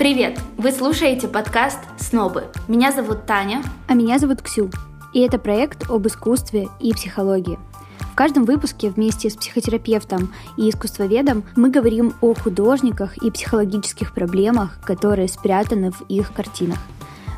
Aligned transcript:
Привет! 0.00 0.40
Вы 0.56 0.72
слушаете 0.72 1.28
подкаст 1.28 1.78
«Снобы». 1.98 2.44
Меня 2.68 2.90
зовут 2.90 3.26
Таня. 3.26 3.62
А 3.86 3.92
меня 3.92 4.18
зовут 4.18 4.40
Ксю. 4.40 4.70
И 5.12 5.20
это 5.20 5.38
проект 5.38 5.90
об 5.90 6.06
искусстве 6.06 6.70
и 6.80 6.94
психологии. 6.94 7.58
В 8.10 8.14
каждом 8.14 8.46
выпуске 8.46 8.88
вместе 8.88 9.28
с 9.28 9.36
психотерапевтом 9.36 10.32
и 10.56 10.70
искусствоведом 10.70 11.44
мы 11.54 11.68
говорим 11.68 12.14
о 12.22 12.32
художниках 12.32 13.18
и 13.18 13.30
психологических 13.30 14.14
проблемах, 14.14 14.80
которые 14.86 15.28
спрятаны 15.28 15.90
в 15.90 16.00
их 16.08 16.32
картинах– 16.32 16.78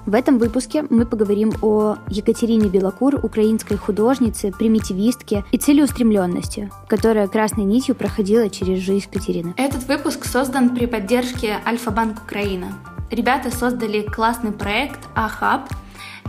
в 0.05 0.15
этом 0.15 0.39
выпуске 0.39 0.85
мы 0.91 1.07
поговорим 1.07 1.53
о 1.63 1.97
Екатерине 2.09 2.69
Белокур, 2.69 3.25
украинской 3.25 3.77
художнице, 3.77 4.51
примитивистке 4.51 5.45
и 5.53 5.59
целеустремленности, 5.59 6.73
которая 6.89 7.29
красной 7.29 7.65
нитью 7.65 7.95
проходила 7.95 8.51
через 8.51 8.81
жизнь 8.81 9.09
Катерины. 9.09 9.55
Этот 9.57 9.87
выпуск 9.87 10.25
создан 10.25 10.75
при 10.75 10.87
поддержке 10.87 11.59
Альфа-Банк 11.65 12.23
Украина. 12.25 12.73
Ребята 13.13 13.51
создали 13.51 14.03
классный 14.03 14.51
проект 14.51 14.99
Ахаб. 15.15 15.69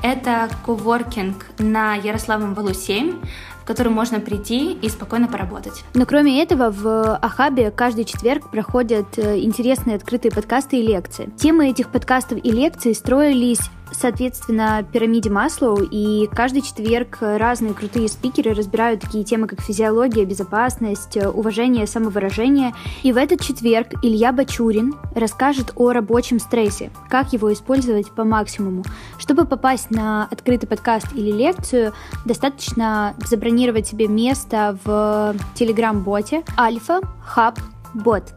Это 0.03 0.49
коворкинг 0.65 1.45
на 1.57 1.95
Ярославом 1.95 2.53
валу 2.53 2.73
7, 2.73 3.15
в 3.63 3.65
который 3.65 3.91
можно 3.93 4.19
прийти 4.19 4.73
и 4.73 4.89
спокойно 4.89 5.27
поработать. 5.27 5.83
Но 5.93 6.05
кроме 6.05 6.43
этого, 6.43 6.69
в 6.69 7.15
Ахабе 7.15 7.71
каждый 7.71 8.03
четверг 8.03 8.51
проходят 8.51 9.17
э, 9.17 9.39
интересные 9.39 9.95
открытые 9.95 10.31
подкасты 10.33 10.79
и 10.79 10.85
лекции. 10.85 11.29
Темы 11.37 11.69
этих 11.69 11.87
подкастов 11.87 12.39
и 12.43 12.51
лекций 12.51 12.93
строились 12.93 13.61
соответственно, 13.93 14.85
пирамиде 14.91 15.29
Маслоу, 15.29 15.77
и 15.81 16.27
каждый 16.27 16.61
четверг 16.61 17.17
разные 17.21 17.73
крутые 17.73 18.07
спикеры 18.07 18.53
разбирают 18.53 19.01
такие 19.01 19.23
темы, 19.23 19.47
как 19.47 19.61
физиология, 19.61 20.25
безопасность, 20.25 21.17
уважение, 21.17 21.87
самовыражение. 21.87 22.73
И 23.03 23.11
в 23.11 23.17
этот 23.17 23.41
четверг 23.41 23.93
Илья 24.01 24.31
Бачурин 24.31 24.95
расскажет 25.15 25.71
о 25.75 25.91
рабочем 25.91 26.39
стрессе, 26.39 26.91
как 27.09 27.33
его 27.33 27.51
использовать 27.53 28.11
по 28.11 28.23
максимуму. 28.23 28.83
Чтобы 29.17 29.45
попасть 29.45 29.91
на 29.91 30.27
открытый 30.29 30.67
подкаст 30.67 31.07
или 31.13 31.31
лекцию, 31.31 31.93
достаточно 32.25 33.15
забронировать 33.25 33.87
себе 33.87 34.07
место 34.07 34.77
в 34.83 35.35
телеграм-боте 35.55 36.43
Альфа 36.57 37.01
Хаб 37.25 37.59
Бот. 37.93 38.33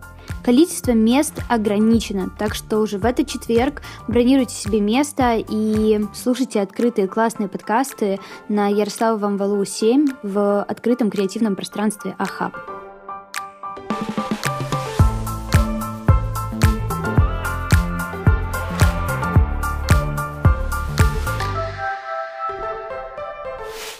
Количество 0.47 0.92
мест 0.92 1.42
ограничено, 1.48 2.30
так 2.39 2.55
что 2.55 2.78
уже 2.78 2.98
в 2.98 3.05
этот 3.05 3.27
четверг 3.27 3.83
бронируйте 4.06 4.55
себе 4.55 4.80
место 4.80 5.34
и 5.36 6.00
слушайте 6.14 6.61
открытые 6.61 7.08
классные 7.08 7.48
подкасты 7.48 8.20
на 8.48 8.69
Ярославовом 8.69 9.38
валу 9.38 9.64
7 9.64 10.06
в 10.22 10.62
открытом 10.62 11.11
креативном 11.11 11.56
пространстве 11.56 12.14
Ахаб. 12.16 12.75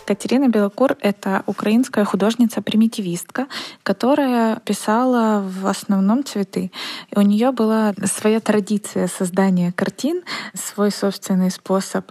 Катерина 0.07 0.49
Белокур— 0.49 0.97
это 1.01 1.43
украинская 1.47 2.05
художница-примитивистка, 2.05 3.49
которая 3.83 4.57
писала 4.65 5.43
в 5.45 5.67
основном 5.67 6.25
цветы. 6.25 6.71
И 7.11 7.19
у 7.19 7.23
нее 7.23 7.51
была 7.51 7.93
своя 8.05 8.39
традиция 8.39 9.09
создания 9.09 9.73
картин, 9.73 10.23
свой 10.55 10.93
собственный 10.93 11.51
способ 11.51 12.11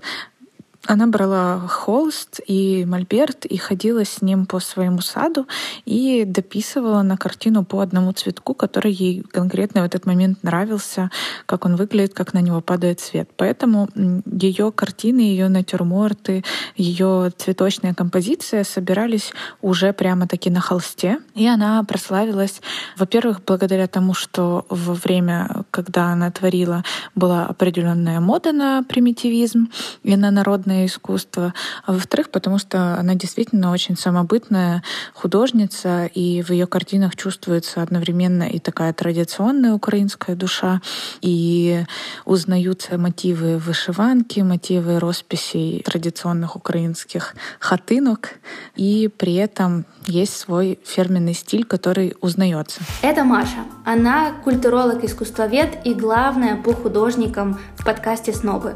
она 0.88 1.08
брала 1.08 1.60
холст 1.68 2.40
и 2.46 2.86
мольберт 2.86 3.46
и 3.46 3.58
ходила 3.58 4.06
с 4.06 4.22
ним 4.22 4.46
по 4.46 4.60
своему 4.60 5.02
саду 5.02 5.48
и 5.86 6.26
дописывала 6.26 7.02
на 7.02 7.18
картину 7.18 7.64
по 7.64 7.82
одному 7.82 8.12
цветку, 8.12 8.54
который 8.54 8.92
ей 8.92 9.22
конкретно 9.22 9.82
в 9.82 9.86
этот 9.86 10.06
момент 10.06 10.44
нравился, 10.44 11.10
как 11.46 11.66
он 11.66 11.76
выглядит, 11.76 12.14
как 12.14 12.34
на 12.34 12.40
него 12.40 12.62
падает 12.62 13.00
свет. 13.00 13.30
Поэтому 13.36 13.90
ее 14.26 14.72
картины, 14.72 15.22
ее 15.22 15.50
натюрморты, 15.50 16.44
ее 16.76 17.32
цветочная 17.36 17.94
композиция 17.94 18.64
собирались 18.64 19.32
уже 19.62 19.92
прямо-таки 19.94 20.50
на 20.50 20.60
холсте. 20.60 21.20
И 21.34 21.48
она 21.48 21.84
прославилась, 21.84 22.62
во-первых, 22.98 23.42
благодаря 23.46 23.88
тому, 23.88 24.14
что 24.14 24.66
во 24.70 24.94
время, 24.94 25.64
когда 25.72 26.08
она 26.08 26.30
творила, 26.32 26.84
была 27.16 27.46
определенная 27.46 28.20
мода 28.20 28.52
на 28.52 28.84
примитивизм 28.84 29.70
и 30.04 30.16
на 30.16 30.32
народное 30.32 30.75
современное 30.76 30.86
искусство, 30.86 31.54
а 31.86 31.94
во-вторых, 31.94 32.30
потому 32.30 32.60
что 32.60 32.98
она 33.00 33.16
действительно 33.16 33.72
очень 33.72 33.98
самобытная 33.98 34.84
художница, 35.14 36.06
и 36.06 36.42
в 36.42 36.52
ее 36.52 36.68
картинах 36.68 37.16
чувствуется 37.16 37.82
одновременно 37.82 38.44
и 38.44 38.60
такая 38.60 38.94
традиционная 38.94 39.74
украинская 39.74 40.36
душа, 40.36 40.82
и 41.22 41.84
узнаются 42.26 42.98
мотивы 42.98 43.58
вышиванки, 43.58 44.42
мотивы 44.42 45.00
росписей 45.00 45.82
традиционных 45.84 46.56
украинских 46.56 47.36
хатынок, 47.60 48.36
и 48.76 49.10
при 49.18 49.36
этом 49.36 49.86
есть 50.08 50.38
свой 50.38 50.78
фирменный 50.86 51.34
стиль, 51.34 51.64
который 51.64 52.16
узнается. 52.22 52.82
Это 53.02 53.24
Маша. 53.24 53.66
Она 53.86 54.34
культуролог, 54.44 55.04
искусствовед 55.04 55.70
и 55.84 55.94
главная 55.94 56.56
по 56.58 56.74
художникам 56.74 57.60
в 57.76 57.86
подкасте 57.86 58.34
«Снобы». 58.34 58.76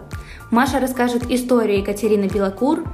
Маша 0.50 0.80
расскажет 0.80 1.30
историю 1.30 1.78
Екатерины 1.78 2.24
Белокур 2.24 2.84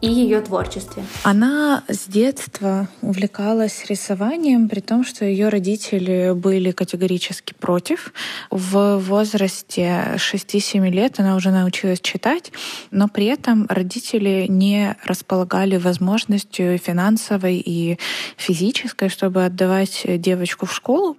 и 0.00 0.06
ее 0.06 0.40
творчестве. 0.40 1.04
Она 1.24 1.82
с 1.88 2.06
детства 2.06 2.88
увлекалась 3.02 3.84
рисованием, 3.88 4.68
при 4.68 4.80
том, 4.80 5.04
что 5.04 5.24
ее 5.24 5.48
родители 5.48 6.32
были 6.34 6.70
категорически 6.70 7.52
против. 7.52 8.12
В 8.50 8.96
возрасте 8.98 10.14
6-7 10.16 10.88
лет 10.90 11.20
она 11.20 11.36
уже 11.36 11.50
научилась 11.50 12.00
читать, 12.00 12.52
но 12.90 13.08
при 13.08 13.26
этом 13.26 13.66
родители 13.68 14.46
не 14.48 14.96
располагали 15.04 15.76
возможностью 15.76 16.78
финансовой 16.78 17.56
и 17.56 17.98
физической, 18.36 19.10
чтобы 19.10 19.44
отдавать 19.44 20.06
девочку 20.06 20.66
в 20.66 20.72
школу. 20.72 21.16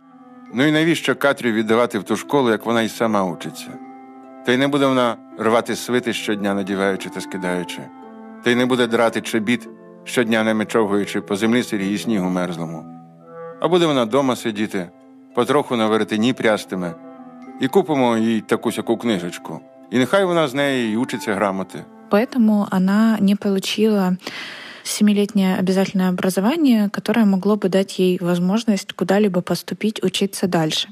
Ну 0.53 0.65
і 0.65 0.71
навіщо 0.71 1.15
Катрю 1.15 1.51
віддавати 1.51 1.99
в 1.99 2.03
ту 2.03 2.17
школу, 2.17 2.49
як 2.49 2.65
вона 2.65 2.81
й 2.81 2.89
сама 2.89 3.23
учиться? 3.23 3.84
Та 4.46 4.52
й 4.52 4.56
не 4.56 4.68
буде 4.68 4.86
вона 4.86 5.16
рвати 5.38 5.76
свити 5.76 6.12
щодня, 6.12 6.54
надіваючи 6.54 7.08
та 7.08 7.20
скидаючи, 7.20 7.78
та 8.44 8.50
й 8.50 8.54
не 8.54 8.66
буде 8.66 8.86
драти 8.86 9.20
чобіт, 9.20 9.68
щодня 10.04 10.42
не 10.42 10.54
мечовуючи 10.54 11.20
по 11.20 11.36
землі 11.36 11.62
сирій 11.62 11.92
і 11.92 11.98
снігу 11.98 12.30
мерзлому. 12.30 12.84
А 13.60 13.68
буде 13.68 13.86
вона 13.86 14.06
дома 14.06 14.36
сидіти, 14.36 14.88
потроху 15.34 15.76
на 15.76 15.86
веретені 15.86 16.32
прястиме, 16.32 16.94
і 17.60 17.68
купимо 17.68 18.16
їй 18.16 18.40
таку 18.40 18.72
сяку 18.72 18.96
книжечку. 18.96 19.60
І 19.90 19.98
нехай 19.98 20.24
вона 20.24 20.48
з 20.48 20.54
неї 20.54 20.92
й 20.92 20.96
учиться 20.96 21.34
грамоти. 21.34 21.84
Поэтому 22.10 22.68
она 22.70 23.18
не 23.20 23.36
получила 23.36 24.16
семилетнее 24.86 25.56
обязательное 25.56 26.08
образование, 26.08 26.88
которое 26.90 27.26
могло 27.26 27.56
бы 27.56 27.68
дать 27.68 27.98
ей 27.98 28.18
возможность 28.20 28.92
куда-либо 28.92 29.40
поступить, 29.40 30.02
учиться 30.02 30.46
дальше. 30.46 30.88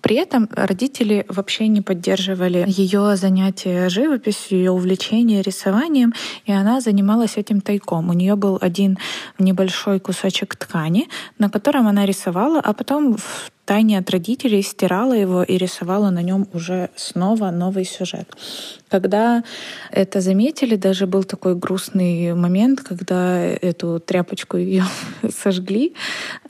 При 0.00 0.16
этом 0.16 0.48
родители 0.52 1.26
вообще 1.28 1.68
не 1.68 1.82
поддерживали 1.82 2.64
ее 2.66 3.16
занятия 3.16 3.88
живописью, 3.88 4.58
ее 4.58 4.70
увлечение 4.70 5.42
рисованием, 5.42 6.14
и 6.46 6.52
она 6.52 6.80
занималась 6.80 7.36
этим 7.36 7.60
тайком. 7.60 8.08
У 8.08 8.12
нее 8.12 8.36
был 8.36 8.58
один 8.60 8.98
небольшой 9.38 10.00
кусочек 10.00 10.56
ткани, 10.56 11.08
на 11.38 11.50
котором 11.50 11.86
она 11.86 12.06
рисовала, 12.06 12.60
а 12.60 12.72
потом 12.72 13.16
в 13.16 13.50
тайне 13.70 13.98
от 13.98 14.10
родителей 14.10 14.62
стирала 14.62 15.12
его 15.12 15.44
и 15.44 15.56
рисовала 15.56 16.10
на 16.10 16.22
нем 16.22 16.48
уже 16.52 16.90
снова 16.96 17.52
новый 17.52 17.84
сюжет. 17.84 18.28
Когда 18.88 19.44
это 19.92 20.20
заметили, 20.20 20.74
даже 20.74 21.06
был 21.06 21.22
такой 21.22 21.54
грустный 21.54 22.34
момент, 22.34 22.80
когда 22.80 23.38
эту 23.38 24.00
тряпочку 24.00 24.56
ее 24.56 24.82
сожгли. 25.32 25.94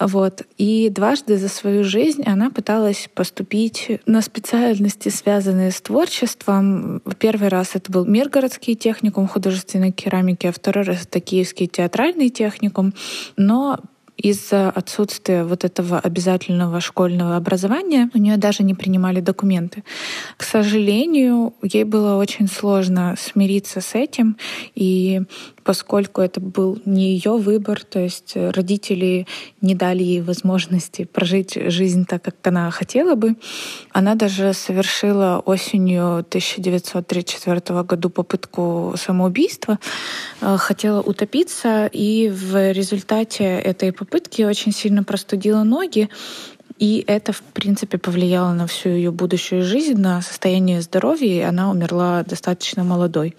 Вот. 0.01 0.45
И 0.57 0.89
дважды 0.89 1.37
за 1.37 1.51
свою 1.51 1.85
жизнь 1.85 2.23
она 2.25 2.49
пыталась 2.49 3.11
поступить 3.15 4.01
на 4.07 4.23
специальности, 4.23 5.11
связанные 5.11 5.73
с 5.73 5.81
творчеством. 5.83 7.03
Первый 7.19 7.49
раз 7.49 7.73
это 7.75 7.93
был 7.93 8.07
Миргородский 8.07 8.77
техникум 8.77 9.29
художественной 9.29 9.93
керамики, 9.93 10.47
а 10.47 10.53
второй 10.53 10.85
раз 10.85 11.03
это 11.03 11.21
Киевский 11.21 11.67
театральный 11.67 12.31
техникум. 12.31 12.95
Но 13.37 13.79
из-за 14.21 14.71
отсутствия 14.71 15.45
вот 15.45 15.65
этого 15.65 15.99
обязательного 15.99 16.81
школьного 16.81 17.37
образования 17.37 18.11
у 18.15 18.19
нее 18.19 18.37
даже 18.37 18.63
не 18.63 18.75
принимали 18.75 19.21
документы. 19.21 19.83
К 20.37 20.43
сожалению, 20.43 21.55
ей 21.63 21.85
было 21.85 22.17
очень 22.17 22.49
сложно 22.49 23.15
смириться 23.19 23.81
с 23.81 23.95
этим, 23.95 24.37
и 24.75 25.23
поскольку 25.65 26.21
это 26.21 26.41
был 26.41 26.81
не 26.85 27.13
ее 27.15 27.37
выбор, 27.37 27.85
то 27.85 27.99
есть 27.99 28.33
родители 28.35 29.27
не 29.61 29.75
дали 29.75 30.03
ей 30.03 30.21
возможности 30.21 31.05
прожить 31.05 31.55
жизнь 31.55 32.07
так, 32.07 32.23
как 32.23 32.35
она 32.45 32.71
хотела 32.71 33.15
бы. 33.15 33.37
Она 33.93 34.15
даже 34.15 34.53
совершила 34.53 35.43
осенью 35.45 36.19
1934 36.19 37.83
году 37.83 38.11
попытку 38.11 38.95
самоубийства, 38.97 39.79
э, 40.41 40.57
хотела 40.59 41.01
утопиться, 41.01 41.87
и 41.87 42.29
в 42.29 42.73
результате 42.73 43.45
этой 43.45 43.93
попытки 43.93 44.43
очень 44.43 44.73
сильно 44.73 45.05
простудила 45.05 45.63
ноги, 45.65 46.09
И 46.81 47.05
это, 47.07 47.33
в 47.35 47.43
принципе, 47.43 47.99
повлияло 47.99 48.55
на 48.55 48.67
всю 48.67 48.89
ее 48.89 49.11
будущую 49.11 49.63
жизнь, 49.63 50.01
на 50.01 50.23
состояние 50.23 50.81
здоровья, 50.81 51.35
и 51.37 51.41
она 51.41 51.71
умерла 51.71 52.23
достаточно 52.23 52.85
молодой. 52.85 53.37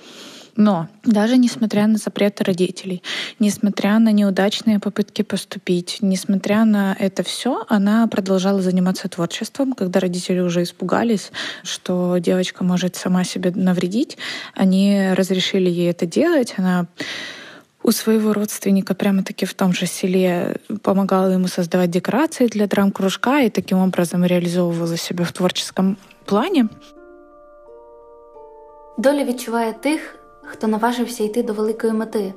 Но 0.61 0.87
даже 1.03 1.37
несмотря 1.37 1.87
на 1.87 1.97
запреты 1.97 2.43
родителей, 2.43 3.01
несмотря 3.39 3.97
на 3.97 4.11
неудачные 4.11 4.79
попытки 4.79 5.23
поступить, 5.23 5.97
несмотря 6.01 6.65
на 6.65 6.95
это 6.99 7.23
все, 7.23 7.65
она 7.67 8.05
продолжала 8.05 8.61
заниматься 8.61 9.09
творчеством. 9.09 9.73
Когда 9.73 9.99
родители 9.99 10.39
уже 10.39 10.61
испугались, 10.61 11.31
что 11.63 12.17
девочка 12.19 12.63
может 12.63 12.95
сама 12.95 13.23
себе 13.23 13.51
навредить, 13.55 14.19
они 14.53 15.13
разрешили 15.15 15.67
ей 15.67 15.89
это 15.89 16.05
делать. 16.05 16.53
Она 16.57 16.85
у 17.81 17.89
своего 17.89 18.31
родственника 18.31 18.93
прямо-таки 18.93 19.47
в 19.47 19.55
том 19.55 19.73
же 19.73 19.87
селе 19.87 20.57
помогала 20.83 21.31
ему 21.31 21.47
создавать 21.47 21.89
декорации 21.89 22.45
для 22.45 22.67
драм-кружка 22.67 23.41
и 23.41 23.49
таким 23.49 23.79
образом 23.79 24.23
реализовывала 24.25 24.95
себя 24.95 25.25
в 25.25 25.31
творческом 25.31 25.97
плане. 26.25 26.67
Доля 28.97 29.23
відчуває 29.23 29.73
тих, 29.73 30.20
хто 30.43 30.67
наважився 30.67 31.23
йти 31.23 31.43
до 31.43 31.53
великої 31.53 31.93
мети, 31.93 32.33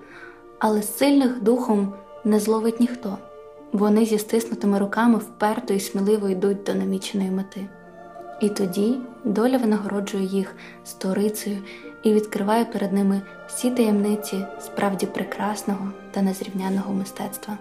але 0.58 0.82
сильних 0.82 1.42
духом 1.42 1.92
не 2.24 2.40
зловить 2.40 2.80
ніхто. 2.80 3.18
Вони 3.72 4.04
зі 4.04 4.18
стиснутими 4.18 4.78
руками 4.78 5.18
вперто 5.18 5.74
і 5.74 5.80
сміливо 5.80 6.28
йдуть 6.28 6.62
до 6.62 6.74
наміченої 6.74 7.30
мети. 7.30 7.68
І 8.40 8.48
тоді 8.48 8.98
доля 9.24 9.56
винагороджує 9.56 10.24
їх 10.24 10.54
сторицею 10.84 11.58
і 12.02 12.12
відкриває 12.12 12.64
перед 12.64 12.92
ними 12.92 13.22
всі 13.48 13.70
таємниці 13.70 14.44
справді 14.60 15.06
прекрасного 15.06 15.92
та 16.10 16.22
незрівняного 16.22 16.94
мистецтва. 16.94 17.58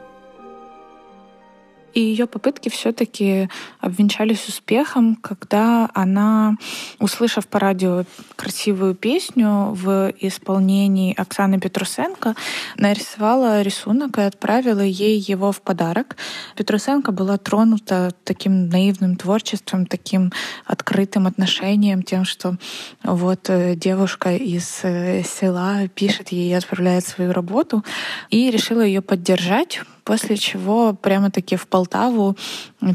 И 1.94 2.00
ее 2.00 2.26
попытки 2.26 2.70
все-таки 2.70 3.50
обвенчались 3.80 4.48
успехом, 4.48 5.16
когда 5.16 5.90
она, 5.94 6.56
услышав 7.00 7.48
по 7.48 7.60
радио 7.60 8.04
красивую 8.36 8.96
песню 8.96 9.74
в 9.74 10.12
исполнении 10.20 11.14
Оксаны 11.16 11.60
Петрусенко, 11.60 12.36
нарисовала 12.78 13.62
рисунок 13.62 14.18
и 14.18 14.22
отправила 14.22 14.82
ей 14.82 15.20
его 15.20 15.52
в 15.52 15.62
подарок. 15.62 16.18
Петрусенко 16.56 17.12
была 17.12 17.38
тронута 17.38 18.12
таким 18.24 18.70
наивным 18.70 19.16
творчеством, 19.16 19.86
таким 19.86 20.32
открытым 20.66 21.28
отношением, 21.28 22.02
тем, 22.02 22.26
что 22.26 22.58
вот 23.04 23.50
э, 23.50 23.76
девушка 23.76 24.36
из 24.36 24.80
э, 24.84 25.24
села 25.24 25.88
пишет 25.90 26.30
ей 26.30 26.50
и 26.50 26.54
отправляет 26.54 27.06
свою 27.06 27.34
работу, 27.34 27.84
и 28.30 28.50
решила 28.50 28.82
ее 28.82 29.02
поддержать, 29.02 29.82
после 30.04 30.38
чего 30.38 30.94
прямо-таки 30.94 31.56
в 31.56 31.68
Полтаву, 31.84 32.38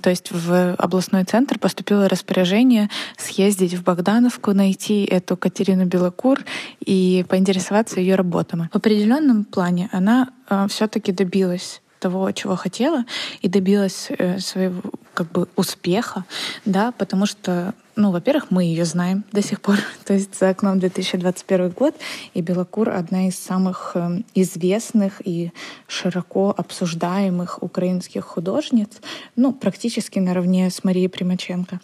то 0.02 0.10
есть 0.10 0.30
в 0.32 0.74
областной 0.76 1.24
центр, 1.24 1.58
поступило 1.58 2.08
распоряжение 2.08 2.88
съездить 3.18 3.74
в 3.74 3.82
Богдановку, 3.82 4.52
найти 4.52 5.04
эту 5.04 5.36
Катерину 5.36 5.84
Белокур 5.84 6.40
и 6.80 7.24
поинтересоваться 7.28 8.00
ее 8.00 8.14
работами. 8.14 8.70
В 8.72 8.76
определенном 8.76 9.44
плане 9.44 9.90
она 9.92 10.30
э, 10.48 10.66
все-таки 10.70 11.12
добилась 11.12 11.82
того, 12.00 12.30
чего 12.32 12.56
хотела, 12.56 13.04
и 13.42 13.48
добилась 13.48 14.08
э, 14.08 14.38
своего 14.38 14.80
как 15.12 15.30
бы 15.32 15.48
успеха, 15.56 16.24
да, 16.64 16.92
потому 16.92 17.26
что 17.26 17.74
ну, 17.98 18.12
во-первых, 18.12 18.50
мы 18.50 18.62
ее 18.62 18.84
знаем 18.84 19.24
до 19.32 19.42
сих 19.42 19.60
пор. 19.60 19.76
То 20.04 20.14
есть 20.14 20.38
за 20.38 20.50
окном 20.50 20.78
2021 20.78 21.70
год, 21.70 21.94
и 22.32 22.40
Белокур— 22.40 22.90
одна 22.90 23.26
из 23.26 23.36
самых 23.36 23.92
эм, 23.94 24.24
известных 24.36 25.20
и 25.24 25.50
широко 25.88 26.54
обсуждаемых 26.56 27.60
украинских 27.60 28.24
художниц, 28.24 28.88
ну, 29.34 29.52
практически 29.52 30.20
наравне 30.20 30.70
с 30.70 30.84
Марией 30.84 31.08
Примаченко. 31.08 31.80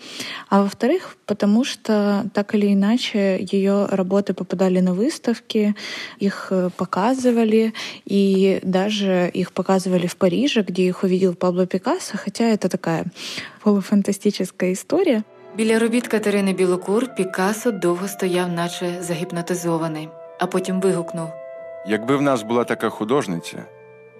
А 0.48 0.62
во-вторых, 0.62 1.16
потому 1.26 1.64
что 1.64 2.24
так 2.32 2.54
или 2.54 2.72
иначе 2.72 3.44
ее 3.50 3.86
работы 3.86 4.34
попадали 4.34 4.78
на 4.78 4.94
выставки, 4.94 5.74
их 6.20 6.48
э, 6.50 6.70
показывали, 6.76 7.74
и 8.04 8.60
даже 8.62 9.28
их 9.34 9.52
показывали 9.52 10.06
в 10.06 10.16
Париже, 10.16 10.62
где 10.62 10.86
их 10.86 11.02
увидел 11.02 11.34
Пабло 11.34 11.66
Пикассо, 11.66 12.16
хотя 12.16 12.44
это 12.44 12.68
такая 12.68 13.04
полуфантастическая 13.64 14.74
история. 14.74 15.24
Біля 15.56 15.78
робіт 15.78 16.08
Катерини 16.08 16.52
Білокур 16.52 17.14
Пікасо 17.14 17.70
довго 17.70 18.08
стояв, 18.08 18.48
наче 18.48 19.02
загіпнотизований, 19.02 20.08
а 20.38 20.46
потім 20.46 20.80
вигукнув: 20.80 21.28
Якби 21.86 22.16
в 22.16 22.22
нас 22.22 22.42
була 22.42 22.64
така 22.64 22.88
художниця, 22.88 23.64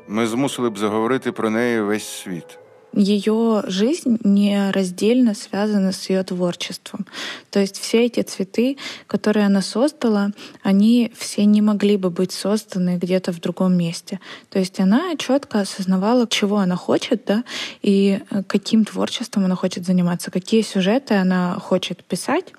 ми 0.08 0.26
змусили 0.26 0.70
б 0.70 0.78
заговорити 0.78 1.32
про 1.32 1.50
неї 1.50 1.80
весь 1.80 2.06
світ. 2.06 2.58
Ее 2.94 3.62
жизнь 3.66 4.18
нераздельно 4.22 5.34
связана 5.34 5.92
с 5.92 6.08
ее 6.08 6.22
творчеством. 6.22 7.06
То 7.50 7.60
есть 7.60 7.78
все 7.78 8.06
эти 8.06 8.22
цветы, 8.22 8.76
которые 9.06 9.46
она 9.46 9.62
создала, 9.62 10.30
они 10.62 11.12
все 11.16 11.44
не 11.44 11.60
могли 11.60 11.96
бы 11.96 12.10
быть 12.10 12.32
созданы 12.32 12.98
где-то 12.98 13.32
в 13.32 13.40
другом 13.40 13.76
месте. 13.76 14.20
То 14.50 14.58
есть 14.58 14.78
она 14.80 15.16
четко 15.16 15.60
осознавала, 15.60 16.26
чего 16.28 16.58
она 16.58 16.76
хочет, 16.76 17.24
да, 17.26 17.44
и 17.82 18.20
э, 18.30 18.42
каким 18.44 18.84
творчеством 18.84 19.44
она 19.44 19.56
хочет 19.56 19.84
заниматься, 19.84 20.30
какие 20.30 20.62
сюжеты 20.62 21.14
она 21.14 21.58
хочет 21.58 22.04
писать. 22.04 22.52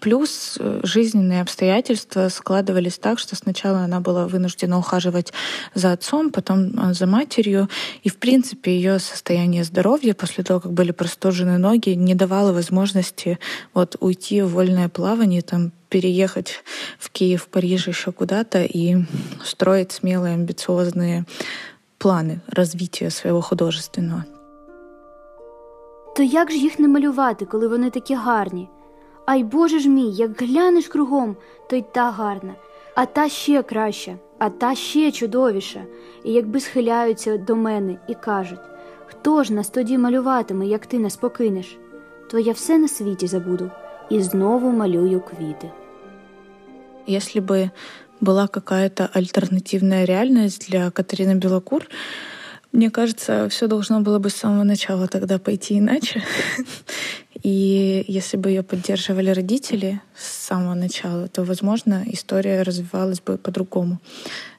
Плюс 0.00 0.58
э, 0.60 0.80
жизненные 0.82 1.40
обстоятельства 1.40 2.28
складывались 2.28 2.98
так, 2.98 3.18
что 3.18 3.36
сначала 3.36 3.80
она 3.80 4.00
была 4.00 4.26
вынуждена 4.26 4.78
ухаживать 4.78 5.32
за 5.74 5.92
отцом, 5.92 6.30
потом 6.30 6.90
э, 6.90 6.94
за 6.94 7.06
матерью. 7.06 7.68
И, 8.02 8.10
в 8.10 8.16
принципе, 8.16 8.76
ее 8.76 8.98
состояние 8.98 9.64
здоровья 9.73 10.13
после 10.13 10.43
того, 10.43 10.59
как 10.59 10.71
были 10.71 10.91
простужены 10.91 11.57
ноги, 11.57 11.89
не 11.89 12.15
давало 12.15 12.53
возможности 12.53 13.39
вот 13.73 13.95
уйти 13.99 14.41
в 14.41 14.49
вольное 14.49 14.89
плавание, 14.89 15.41
там, 15.41 15.71
переехать 15.89 16.63
в 16.99 17.09
Киев, 17.09 17.43
в 17.43 17.47
Париж, 17.47 17.87
еще 17.87 18.11
куда-то 18.11 18.63
и 18.63 18.97
строить 19.43 19.91
смелые, 19.91 20.35
амбициозные 20.35 21.25
плани 21.97 22.39
розвиття 22.47 23.09
свого 23.09 23.41
художественного. 23.41 24.23
То 26.15 26.23
як 26.23 26.51
ж 26.51 26.57
їх 26.57 26.79
не 26.79 26.87
малювати, 26.87 27.45
коли 27.45 27.67
вони 27.67 27.89
такі 27.89 28.15
гарні? 28.15 28.69
Ай 29.25 29.43
Боже 29.43 29.79
ж 29.79 29.89
мій, 29.89 30.11
як 30.11 30.41
глянеш 30.41 30.87
кругом, 30.87 31.35
то 31.69 31.75
й 31.75 31.83
та 31.93 32.11
гарна, 32.11 32.55
а 32.95 33.05
та 33.05 33.29
ще 33.29 33.63
краща, 33.63 34.15
а 34.39 34.49
та 34.49 34.75
ще 34.75 35.11
чудовіша, 35.11 35.83
і 36.23 36.31
якби 36.33 36.59
схиляються 36.59 37.37
до 37.37 37.55
мене 37.55 37.97
і 38.07 38.15
кажуть 38.15 38.59
хто 39.13 39.43
ж 39.43 39.53
нас 39.53 39.69
тоді 39.69 39.97
малюватиме, 39.97 40.67
як 40.67 40.85
ти 40.85 40.99
нас 40.99 41.15
покинеш, 41.15 41.77
то 42.31 42.39
я 42.39 42.53
все 42.53 42.77
на 42.77 42.87
світі 42.87 43.27
забуду 43.27 43.71
і 44.09 44.21
знову 44.21 44.71
малюю 44.71 45.21
квіти. 45.21 45.71
Если 47.07 47.41
бы 47.41 47.71
была 48.21 48.47
какая-то 48.47 49.09
альтернативная 49.13 50.05
реальность 50.05 50.69
для 50.69 50.91
Катерины 50.91 51.35
Белокур, 51.35 51.87
мне 52.71 52.91
кажется, 52.91 53.47
все 53.49 53.67
должно 53.67 54.01
было 54.01 54.19
бы 54.19 54.29
с 54.29 54.35
самого 54.35 54.63
начала 54.63 55.07
тогда 55.07 55.39
пойти 55.39 55.79
иначе. 55.79 56.21
И 57.41 58.05
если 58.07 58.37
бы 58.37 58.49
ее 58.49 58.63
поддерживали 58.63 59.31
родители 59.31 60.01
с 60.15 60.47
самого 60.47 60.75
начала, 60.75 61.27
то, 61.27 61.43
возможно, 61.43 62.03
история 62.07 62.63
развивалась 62.63 63.21
бы 63.21 63.37
по-другому. 63.37 63.99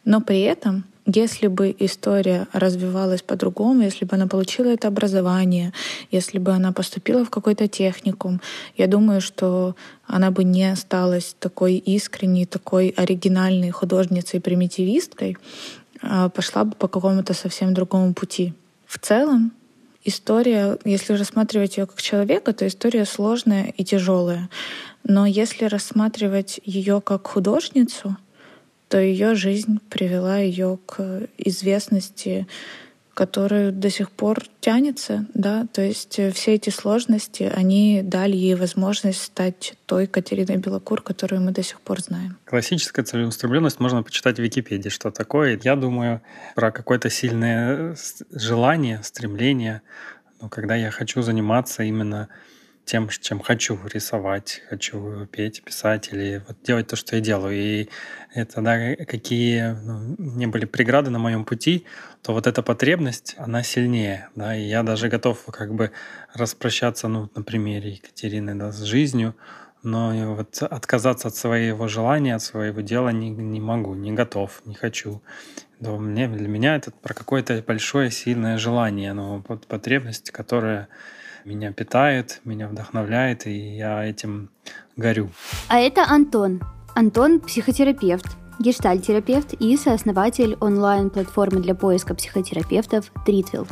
Но 0.04 0.20
при 0.20 0.40
этом 0.40 0.84
если 1.05 1.47
бы 1.47 1.75
история 1.77 2.47
развивалась 2.51 3.21
по-другому, 3.21 3.83
если 3.83 4.05
бы 4.05 4.15
она 4.15 4.27
получила 4.27 4.67
это 4.67 4.87
образование, 4.87 5.71
если 6.09 6.39
бы 6.39 6.51
она 6.51 6.71
поступила 6.71 7.23
в 7.23 7.29
какой-то 7.29 7.67
техникум, 7.67 8.41
я 8.75 8.87
думаю, 8.87 9.21
что 9.21 9.75
она 10.07 10.31
бы 10.31 10.43
не 10.43 10.71
осталась 10.71 11.35
такой 11.39 11.75
искренней, 11.75 12.45
такой 12.45 12.89
оригинальной 12.89 13.69
художницей-примитивисткой, 13.69 15.37
а 16.01 16.29
пошла 16.29 16.63
бы 16.63 16.75
по 16.75 16.87
какому-то 16.87 17.33
совсем 17.33 17.73
другому 17.73 18.13
пути. 18.13 18.53
В 18.87 18.97
целом, 18.97 19.51
история, 20.03 20.77
если 20.85 21.13
рассматривать 21.13 21.77
ее 21.77 21.85
как 21.85 22.01
человека, 22.01 22.51
то 22.53 22.65
история 22.65 23.05
сложная 23.05 23.73
и 23.77 23.83
тяжелая. 23.83 24.49
Но 25.03 25.27
если 25.27 25.65
рассматривать 25.65 26.59
ее 26.63 26.99
как 26.99 27.27
художницу, 27.27 28.17
то 28.89 28.99
ее 28.99 29.35
жизнь 29.35 29.79
привела 29.89 30.37
ее 30.37 30.77
к 30.85 31.27
известности, 31.37 32.47
которая 33.15 33.71
до 33.71 33.89
сих 33.89 34.11
пор 34.11 34.43
тянется, 34.59 35.25
да, 35.33 35.67
то 35.71 35.81
есть 35.81 36.19
э, 36.19 36.31
все 36.31 36.55
эти 36.55 36.69
сложности, 36.69 37.43
они 37.43 38.01
дали 38.03 38.35
ей 38.35 38.55
возможность 38.55 39.21
стать 39.21 39.75
той 39.85 40.05
Катериной 40.05 40.57
Белокур, 40.57 41.01
которую 41.01 41.41
мы 41.41 41.51
до 41.51 41.63
сих 41.63 41.79
пор 41.79 42.01
знаем. 42.01 42.37
Классическая 42.43 43.03
целеустремленность 43.03 43.79
можно 43.79 44.03
почитать 44.03 44.35
в 44.35 44.41
Википедии, 44.41 44.89
что 44.89 45.11
такое. 45.11 45.57
Я 45.63 45.77
думаю 45.77 46.21
про 46.55 46.71
какое-то 46.71 47.09
сильное 47.09 47.95
желание, 48.31 49.01
стремление, 49.01 49.81
но 50.41 50.49
когда 50.49 50.75
я 50.75 50.91
хочу 50.91 51.21
заниматься 51.21 51.83
именно 51.83 52.27
тем, 52.85 53.09
чем 53.09 53.39
хочу 53.39 53.79
рисовать, 53.91 54.61
хочу 54.69 55.25
петь, 55.25 55.63
писать 55.63 56.09
или 56.11 56.43
вот 56.47 56.57
делать 56.63 56.87
то, 56.87 56.95
что 56.95 57.15
я 57.15 57.21
делаю. 57.21 57.55
И 57.55 57.89
это, 58.33 58.61
да, 58.61 58.95
какие 59.05 59.75
ну, 59.83 60.15
не 60.17 60.47
были 60.47 60.65
преграды 60.65 61.09
на 61.09 61.19
моем 61.19 61.45
пути, 61.45 61.85
то 62.21 62.33
вот 62.33 62.47
эта 62.47 62.61
потребность, 62.61 63.35
она 63.37 63.63
сильнее, 63.63 64.29
да, 64.35 64.55
и 64.55 64.63
я 64.63 64.83
даже 64.83 65.09
готов 65.09 65.43
как 65.51 65.73
бы 65.73 65.91
распрощаться, 66.33 67.07
ну, 67.07 67.29
на 67.35 67.43
примере 67.43 67.91
Екатерины, 67.91 68.55
да, 68.55 68.71
с 68.71 68.81
жизнью, 68.83 69.35
но 69.83 70.35
вот 70.35 70.61
отказаться 70.63 71.27
от 71.27 71.35
своего 71.35 71.87
желания, 71.87 72.35
от 72.35 72.41
своего 72.41 72.81
дела 72.81 73.09
не, 73.09 73.29
не 73.29 73.61
могу, 73.61 73.93
не 73.93 74.11
готов, 74.11 74.61
не 74.65 74.75
хочу. 74.75 75.21
Да, 75.79 75.91
мне, 75.91 76.27
для 76.27 76.47
меня 76.47 76.75
это 76.75 76.91
про 76.91 77.13
какое-то 77.13 77.63
большое, 77.65 78.09
сильное 78.09 78.57
желание, 78.57 79.13
но 79.13 79.43
вот 79.47 79.67
потребность, 79.67 80.31
которая 80.31 80.87
меня 81.45 81.71
питает, 81.71 82.41
меня 82.43 82.67
вдохновляет, 82.67 83.47
и 83.47 83.77
я 83.77 84.03
этим 84.03 84.49
горю. 84.97 85.29
А 85.69 85.79
это 85.79 86.03
Антон. 86.03 86.61
Антон– 86.95 87.39
психотерапевт, 87.41 88.25
гештальтерапевт 88.59 89.53
и 89.53 89.77
сооснователь 89.77 90.57
онлайн-платформы 90.59 91.61
для 91.61 91.75
поиска 91.75 92.15
психотерапевтов 92.15 93.11
«Тритвилд». 93.25 93.69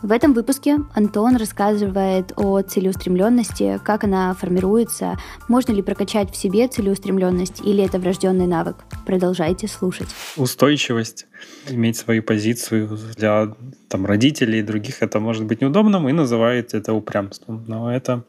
В 0.00 0.12
этом 0.12 0.32
выпуске 0.32 0.78
Антон 0.94 1.34
рассказывает 1.36 2.32
о 2.36 2.62
целеустремленности, 2.62 3.80
как 3.84 4.04
она 4.04 4.32
формируется, 4.32 5.18
можно 5.48 5.72
ли 5.72 5.82
прокачать 5.82 6.30
в 6.30 6.36
себе 6.36 6.68
целеустремленность 6.68 7.62
или 7.64 7.82
это 7.82 7.98
врожденный 7.98 8.46
навык. 8.46 8.76
Продолжайте 9.04 9.66
слушать. 9.66 10.06
Устойчивость, 10.36 11.26
иметь 11.68 11.96
свою 11.96 12.22
позицию 12.22 12.96
для 13.16 13.52
там, 13.88 14.06
родителей 14.06 14.60
и 14.60 14.62
других, 14.62 15.02
это 15.02 15.18
может 15.18 15.44
быть 15.46 15.62
неудобным 15.62 16.08
и 16.08 16.12
называют 16.12 16.74
это 16.74 16.92
упрямством. 16.92 17.64
Но 17.66 17.92
это 17.92 18.22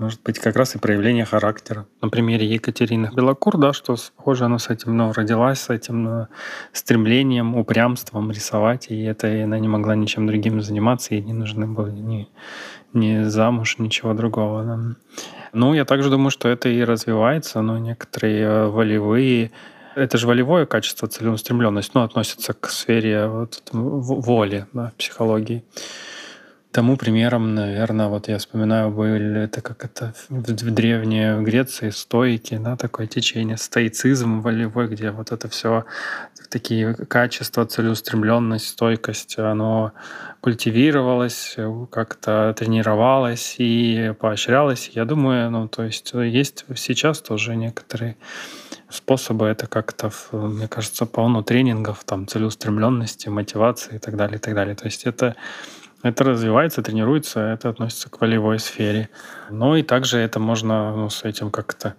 может 0.00 0.22
быть 0.22 0.38
как 0.38 0.56
раз 0.56 0.74
и 0.74 0.78
проявление 0.78 1.26
характера. 1.26 1.86
На 2.00 2.08
примере 2.08 2.46
Екатерины 2.46 3.10
Белокур, 3.14 3.58
да, 3.58 3.74
что 3.74 3.96
похоже 4.16 4.46
она 4.46 4.58
с 4.58 4.70
этим, 4.70 4.96
ну, 4.96 5.12
родилась 5.12 5.60
с 5.60 5.70
этим 5.70 6.04
ну, 6.04 6.26
стремлением, 6.72 7.54
упрямством 7.54 8.30
рисовать, 8.30 8.86
и 8.90 9.02
это 9.02 9.28
и 9.28 9.40
она 9.40 9.58
не 9.58 9.68
могла 9.68 9.94
ничем 9.94 10.26
другим 10.26 10.62
заниматься, 10.62 11.14
ей 11.14 11.22
не 11.22 11.34
нужны 11.34 11.66
были 11.66 11.90
ни, 11.90 12.28
ни 12.94 13.24
замуж, 13.24 13.76
ничего 13.78 14.14
другого. 14.14 14.64
Да. 14.64 14.78
Ну, 15.52 15.74
я 15.74 15.84
также 15.84 16.08
думаю, 16.08 16.30
что 16.30 16.48
это 16.48 16.70
и 16.70 16.82
развивается, 16.82 17.60
но 17.60 17.76
некоторые 17.78 18.42
э, 18.42 18.66
волевые 18.68 19.50
это 19.96 20.16
же 20.16 20.26
волевое 20.26 20.66
качество, 20.66 21.08
целеустремленность, 21.08 21.94
ну, 21.94 22.02
относится 22.02 22.54
к 22.54 22.70
сфере 22.70 23.26
вот, 23.26 23.62
воли, 23.72 24.66
да, 24.72 24.92
психологии. 24.96 25.62
Тому 26.72 26.96
примером, 26.96 27.56
наверное, 27.56 28.06
вот 28.06 28.28
я 28.28 28.38
вспоминаю, 28.38 28.92
были 28.92 29.42
это 29.42 29.60
как 29.60 29.84
это 29.84 30.14
в, 30.28 30.38
в 30.38 30.70
древней 30.70 31.42
Греции 31.42 31.90
стойки, 31.90 32.58
да, 32.58 32.76
такое 32.76 33.08
течение, 33.08 33.56
стоицизм 33.56 34.40
волевой, 34.40 34.86
где 34.86 35.10
вот 35.10 35.32
это 35.32 35.48
все 35.48 35.84
такие 36.48 36.94
качества, 36.94 37.66
целеустремленность, 37.66 38.68
стойкость, 38.68 39.36
оно 39.38 39.92
культивировалось, 40.40 41.56
как-то 41.90 42.54
тренировалось 42.56 43.56
и 43.58 44.14
поощрялось. 44.20 44.90
Я 44.94 45.04
думаю, 45.04 45.50
ну, 45.50 45.66
то 45.66 45.82
есть 45.82 46.12
есть 46.14 46.64
сейчас 46.76 47.20
тоже 47.20 47.56
некоторые 47.56 48.16
способы, 48.88 49.46
это 49.46 49.66
как-то, 49.66 50.10
мне 50.30 50.68
кажется, 50.68 51.04
полно 51.04 51.42
тренингов, 51.42 52.04
там, 52.04 52.28
целеустремленности, 52.28 53.28
мотивации 53.28 53.96
и 53.96 53.98
так 53.98 54.16
далее, 54.16 54.36
и 54.36 54.40
так 54.40 54.54
далее. 54.54 54.76
То 54.76 54.84
есть 54.86 55.04
это 55.04 55.34
это 56.02 56.24
развивается, 56.24 56.82
тренируется, 56.82 57.40
это 57.40 57.68
относится 57.68 58.08
к 58.08 58.20
волевой 58.20 58.58
сфере. 58.58 59.10
Ну 59.50 59.74
и 59.74 59.82
также 59.82 60.18
это 60.18 60.38
можно 60.38 60.96
ну, 60.96 61.10
с 61.10 61.24
этим 61.24 61.50
как-то, 61.50 61.94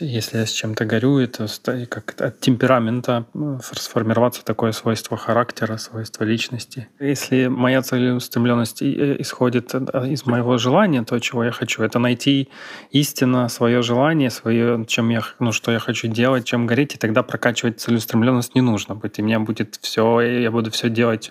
если 0.00 0.38
я 0.38 0.46
с 0.46 0.50
чем-то 0.50 0.84
горю, 0.84 1.18
это 1.18 1.46
как 1.88 2.20
от 2.20 2.40
темперамента 2.40 3.26
сформироваться 3.62 4.44
такое 4.44 4.72
свойство 4.72 5.16
характера, 5.16 5.76
свойство 5.76 6.24
личности. 6.24 6.88
Если 6.98 7.48
моя 7.48 7.82
целеустремленность 7.82 8.82
э, 8.82 9.16
исходит 9.20 9.74
э, 9.74 10.08
из 10.08 10.24
моего 10.24 10.56
желания, 10.58 11.02
то, 11.02 11.18
чего 11.18 11.44
я 11.44 11.50
хочу, 11.50 11.82
это 11.82 11.98
найти 11.98 12.48
истинно 12.90 13.48
свое 13.48 13.82
желание, 13.82 14.30
свое, 14.30 14.84
чем 14.86 15.10
я, 15.10 15.22
ну, 15.40 15.52
что 15.52 15.72
я 15.72 15.78
хочу 15.78 16.08
делать, 16.08 16.44
чем 16.44 16.66
гореть, 16.66 16.94
и 16.94 16.98
тогда 16.98 17.22
прокачивать 17.22 17.80
целеустремленность 17.80 18.54
не 18.54 18.60
нужно 18.60 18.94
быть. 18.94 19.18
И 19.18 19.22
меня 19.22 19.40
будет 19.40 19.78
все, 19.82 20.20
я 20.20 20.50
буду 20.50 20.70
все 20.70 20.88
делать 20.88 21.30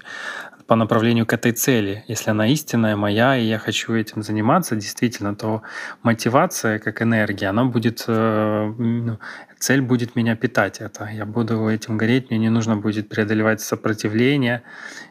по 0.71 0.77
направлению 0.77 1.25
к 1.25 1.33
этой 1.33 1.51
цели. 1.51 2.05
Если 2.07 2.31
она 2.31 2.47
истинная, 2.47 2.95
моя, 2.95 3.35
и 3.35 3.43
я 3.43 3.59
хочу 3.59 3.93
этим 3.93 4.23
заниматься, 4.23 4.77
действительно, 4.77 5.35
то 5.35 5.63
мотивация 6.01 6.79
как 6.79 7.01
энергия, 7.01 7.47
она 7.49 7.65
будет, 7.65 8.05
э, 8.07 8.73
ну, 8.77 9.19
цель 9.59 9.81
будет 9.81 10.15
меня 10.15 10.37
питать 10.37 10.79
это. 10.79 11.09
Я 11.13 11.25
буду 11.25 11.67
этим 11.67 11.97
гореть, 11.97 12.29
мне 12.29 12.39
не 12.39 12.49
нужно 12.49 12.77
будет 12.77 13.09
преодолевать 13.09 13.59
сопротивление, 13.59 14.61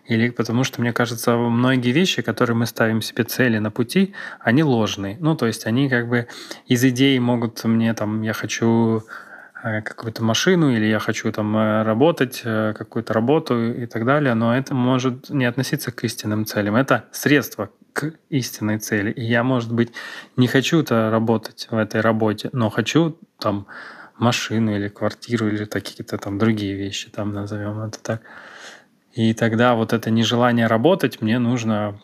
или 0.07 0.31
потому 0.31 0.65
что, 0.65 0.81
мне 0.81 0.95
кажется, 0.95 1.37
многие 1.37 1.93
вещи, 1.93 2.23
которые 2.23 2.57
мы 2.57 2.65
ставим 2.65 3.03
себе 3.03 3.25
цели 3.25 3.59
на 3.59 3.71
пути, 3.71 4.15
они 4.41 4.63
ложные. 4.63 5.19
Ну, 5.21 5.37
то 5.37 5.47
есть 5.47 5.67
они 5.67 5.91
как 5.91 6.09
бы 6.09 6.27
из 6.69 6.83
идей 6.85 7.19
могут 7.19 7.63
мне 7.65 7.93
там, 7.93 8.23
я 8.23 8.33
хочу 8.33 9.03
какую-то 9.63 10.23
машину 10.23 10.71
или 10.71 10.87
я 10.87 10.99
хочу 10.99 11.31
там 11.33 11.57
э, 11.57 11.83
работать, 11.83 12.43
э, 12.45 12.73
какую-то 12.77 13.13
работу 13.13 13.73
и 13.73 13.87
так 13.87 14.05
далее, 14.05 14.35
но 14.35 14.57
это 14.57 14.75
может 14.75 15.31
не 15.31 15.45
относиться 15.45 15.93
к 15.93 16.03
истинным 16.05 16.47
целям. 16.47 16.77
Это 16.77 17.05
средство 17.13 17.71
к 17.93 18.13
истинной 18.31 18.79
цели. 18.79 19.11
И 19.11 19.23
я, 19.23 19.43
может 19.43 19.73
быть, 19.73 19.93
не 20.37 20.49
хочу-то 20.49 21.11
работать 21.11 21.69
в 21.71 21.77
этой 21.77 22.01
работе, 22.01 22.49
но 22.53 22.71
хочу 22.71 23.19
там 23.39 23.67
машину 24.17 24.75
или 24.77 24.89
квартиру 24.89 25.49
или 25.49 25.65
какие-то 25.65 26.19
там 26.19 26.39
другие 26.39 26.75
вещи, 26.75 27.11
там 27.11 27.33
назовем 27.33 27.81
это 27.81 27.99
так. 28.01 28.23
И 29.13 29.35
тогда 29.35 29.75
вот 29.75 29.93
это 29.93 30.11
нежелание 30.11 30.67
работать 30.67 31.21
мне 31.21 31.39
нужно 31.39 31.99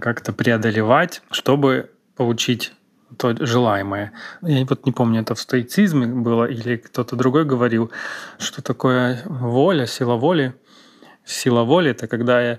как-то 0.00 0.32
преодолевать, 0.32 1.22
чтобы 1.30 1.90
получить 2.14 2.72
то 3.18 3.34
желаемое. 3.38 4.12
Я 4.42 4.64
вот 4.64 4.86
не 4.86 4.92
помню, 4.92 5.20
это 5.20 5.34
в 5.34 5.40
стоицизме 5.40 6.06
было 6.06 6.44
или 6.44 6.76
кто-то 6.76 7.16
другой 7.16 7.44
говорил, 7.44 7.90
что 8.38 8.62
такое 8.62 9.22
воля, 9.24 9.86
сила 9.86 10.16
воли. 10.16 10.54
Сила 11.24 11.62
воли— 11.62 11.90
это 11.92 12.08
когда 12.08 12.40
я 12.40 12.58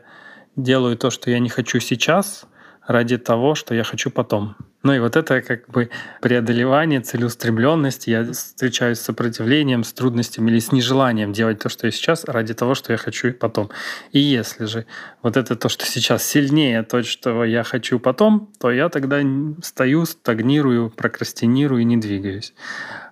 делаю 0.56 0.98
то, 0.98 1.10
что 1.10 1.32
я 1.32 1.39
не 1.39 1.50
хочу 1.50 1.80
сейчас— 1.80 2.46
ради 2.88 3.18
того, 3.18 3.54
что 3.56 3.75
я 3.75 3.84
хочу 3.84 4.10
потом. 4.10 4.56
Ну 4.88 4.94
и 4.94 5.00
вот 5.00 5.17
это 5.17 5.41
как 5.41 5.67
бы 5.67 5.89
преодолевание, 6.22 7.01
целеустремленность. 7.01 8.08
Я 8.08 8.24
встречаюсь 8.32 9.00
с 9.00 9.01
сопротивлением, 9.01 9.84
с 9.84 9.91
трудностями 9.91 10.50
или 10.50 10.60
с 10.60 10.72
нежеланием 10.72 11.34
делать 11.34 11.60
то, 11.60 11.67
что 11.67 11.88
я 11.88 11.91
сейчас, 11.91 12.24
ради 12.24 12.53
того, 12.53 12.74
что 12.74 12.94
я 12.94 12.98
хочу 12.98 13.34
потом. 13.34 13.70
И 14.13 14.20
если 14.20 14.63
же 14.63 14.86
вот 15.22 15.36
это 15.36 15.58
то, 15.58 15.67
что 15.67 15.86
сейчас 15.86 16.24
сильнее 16.24 16.84
то, 16.84 17.03
что 17.03 17.44
я 17.44 17.63
хочу 17.63 18.00
потом, 18.00 18.50
то 18.62 18.72
я 18.72 18.88
тогда 18.88 19.20
стою, 19.62 20.06
стагнирую, 20.06 20.89
прокрастинирую 20.89 21.82
и 21.82 21.84
не 21.84 21.98
двигаюсь. 21.98 22.53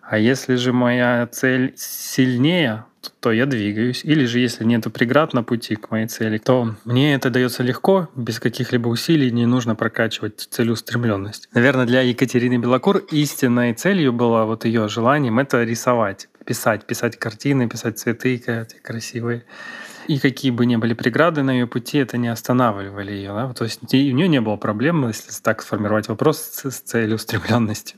А 0.02 0.18
если 0.18 0.56
же 0.56 0.72
моя 0.72 1.28
цель 1.28 1.74
сильнее, 1.76 2.86
то 3.20 3.32
я 3.32 3.46
двигаюсь. 3.46 4.04
Или 4.04 4.26
же, 4.26 4.40
если 4.40 4.64
нет 4.64 4.86
преград 4.94 5.34
на 5.34 5.44
пути 5.44 5.76
к 5.76 5.92
моей 5.92 6.08
цели, 6.08 6.38
то 6.38 6.76
мне 6.86 7.16
это 7.16 7.30
дается 7.30 7.64
легко, 7.64 8.10
без 8.16 8.40
каких-либо 8.40 8.88
усилий, 8.88 9.32
не 9.32 9.46
нужно 9.46 9.76
прокачивать 9.76 10.48
целеустремленность. 10.50 11.50
Наверное, 11.54 11.86
для 11.86 12.02
Екатерины 12.02 12.58
Белокур 12.58 12.98
истинной 13.12 13.74
целью 13.74 14.14
было 14.14 14.46
вот 14.46 14.66
ее 14.66 14.88
желанием 14.88 15.40
это 15.40 15.64
рисовать, 15.64 16.30
писать, 16.46 16.86
писать 16.86 17.18
картины, 17.18 17.68
писать 17.68 18.00
цветы 18.00 18.42
красивые. 18.84 19.44
И 20.08 20.20
какие 20.20 20.52
бы 20.52 20.66
ни 20.66 20.76
были 20.76 20.94
преграды 20.94 21.42
на 21.42 21.52
ее 21.52 21.66
пути, 21.66 21.98
это 21.98 22.18
не 22.18 22.28
останавливали 22.28 23.12
ее. 23.12 23.30
Да? 23.30 23.54
То 23.54 23.64
есть 23.64 23.82
у 23.92 23.98
нее 23.98 24.28
не 24.28 24.40
было 24.40 24.56
проблем, 24.56 25.08
если 25.08 25.32
так 25.42 25.62
сформировать 25.62 26.08
вопрос, 26.08 26.38
с 26.64 26.80
целеустремленностью. 26.82 27.98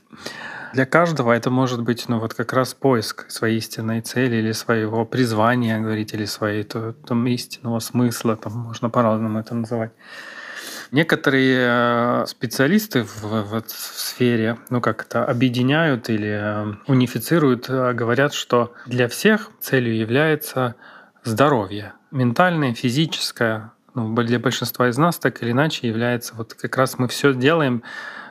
Для 0.72 0.86
каждого 0.86 1.32
это 1.32 1.50
может 1.50 1.82
быть, 1.82 2.08
ну 2.08 2.18
вот 2.18 2.34
как 2.34 2.52
раз 2.52 2.74
поиск 2.74 3.30
своей 3.30 3.58
истинной 3.58 4.00
цели 4.00 4.36
или 4.36 4.52
своего 4.52 5.04
призвания, 5.04 5.78
говорить, 5.80 6.12
или 6.14 6.24
своей 6.24 6.64
то, 6.64 6.92
там, 7.06 7.26
истинного 7.26 7.78
смысла, 7.78 8.36
там 8.36 8.52
можно 8.52 8.90
по-разному 8.90 9.38
это 9.38 9.54
называть. 9.54 9.92
Некоторые 10.90 12.22
э, 12.22 12.26
специалисты 12.26 13.02
в, 13.02 13.22
в, 13.22 13.62
в 13.62 13.68
сфере, 13.68 14.58
ну 14.70 14.80
как 14.80 15.04
это, 15.04 15.24
объединяют 15.24 16.08
или 16.08 16.28
э, 16.28 16.74
унифицируют, 16.86 17.68
э, 17.68 17.92
говорят, 17.92 18.32
что 18.32 18.72
для 18.86 19.08
всех 19.08 19.50
целью 19.60 19.94
является 19.96 20.76
здоровье, 21.24 21.92
ментальное, 22.10 22.72
физическое. 22.72 23.72
Ну, 23.94 24.14
для 24.14 24.38
большинства 24.38 24.88
из 24.88 24.96
нас 24.96 25.18
так 25.18 25.42
или 25.42 25.50
иначе 25.50 25.88
является 25.88 26.34
вот 26.34 26.54
как 26.54 26.76
раз 26.76 26.98
мы 26.98 27.08
все 27.08 27.34
делаем, 27.34 27.82